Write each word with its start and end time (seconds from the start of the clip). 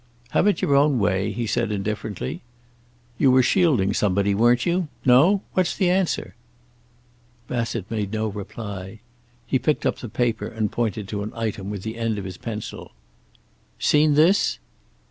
"Have 0.31 0.47
it 0.47 0.63
your 0.63 0.73
own 0.75 0.97
way," 0.97 1.31
he 1.31 1.45
said 1.45 1.71
indifferently. 1.71 2.41
"You 3.19 3.29
were 3.29 3.43
shielding 3.43 3.93
somebody, 3.93 4.33
weren't 4.33 4.65
you? 4.65 4.87
No? 5.05 5.43
What's 5.53 5.77
the 5.77 5.91
answer?" 5.91 6.33
Bassett 7.47 7.85
made 7.91 8.11
no 8.11 8.25
reply. 8.27 9.01
He 9.45 9.59
picked 9.59 9.85
up 9.85 9.99
the 9.99 10.09
paper 10.09 10.47
and 10.47 10.71
pointed 10.71 11.07
to 11.09 11.21
an 11.21 11.33
item 11.35 11.69
with 11.69 11.83
the 11.83 11.99
end 11.99 12.17
of 12.17 12.25
his 12.25 12.37
pencil. 12.37 12.93
"Seen 13.77 14.15
this?" 14.15 14.57